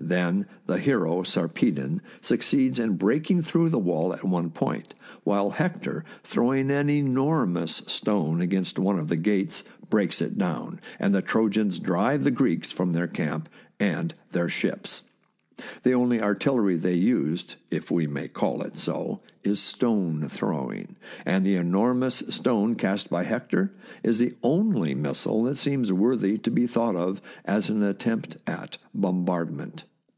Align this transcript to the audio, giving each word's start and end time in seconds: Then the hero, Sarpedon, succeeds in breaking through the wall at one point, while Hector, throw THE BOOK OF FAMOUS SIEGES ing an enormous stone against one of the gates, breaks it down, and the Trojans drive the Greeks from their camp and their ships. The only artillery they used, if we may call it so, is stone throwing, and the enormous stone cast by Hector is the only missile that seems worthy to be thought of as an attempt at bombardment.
Then 0.00 0.46
the 0.66 0.78
hero, 0.78 1.24
Sarpedon, 1.24 2.00
succeeds 2.20 2.78
in 2.78 2.96
breaking 2.96 3.42
through 3.42 3.70
the 3.70 3.80
wall 3.80 4.12
at 4.14 4.22
one 4.24 4.50
point, 4.50 4.94
while 5.24 5.50
Hector, 5.50 6.04
throw 6.22 6.50
THE 6.52 6.62
BOOK 6.62 6.62
OF 6.62 6.68
FAMOUS 6.68 6.78
SIEGES 6.78 6.90
ing 6.90 7.00
an 7.00 7.08
enormous 7.10 7.82
stone 7.88 8.40
against 8.40 8.78
one 8.78 8.98
of 9.00 9.08
the 9.08 9.16
gates, 9.16 9.64
breaks 9.90 10.22
it 10.22 10.38
down, 10.38 10.78
and 11.00 11.12
the 11.12 11.20
Trojans 11.20 11.80
drive 11.80 12.22
the 12.22 12.30
Greeks 12.30 12.70
from 12.70 12.92
their 12.92 13.08
camp 13.08 13.48
and 13.80 14.14
their 14.30 14.48
ships. 14.48 15.02
The 15.82 15.92
only 15.94 16.22
artillery 16.22 16.76
they 16.76 16.94
used, 16.94 17.56
if 17.70 17.90
we 17.90 18.06
may 18.06 18.28
call 18.28 18.62
it 18.62 18.76
so, 18.76 19.20
is 19.42 19.58
stone 19.60 20.28
throwing, 20.30 20.94
and 21.26 21.44
the 21.44 21.56
enormous 21.56 22.22
stone 22.28 22.76
cast 22.76 23.10
by 23.10 23.24
Hector 23.24 23.72
is 24.04 24.20
the 24.20 24.36
only 24.44 24.94
missile 24.94 25.42
that 25.44 25.56
seems 25.56 25.92
worthy 25.92 26.38
to 26.38 26.50
be 26.52 26.66
thought 26.68 26.94
of 26.96 27.20
as 27.44 27.68
an 27.70 27.82
attempt 27.82 28.36
at 28.46 28.78
bombardment. 28.94 29.82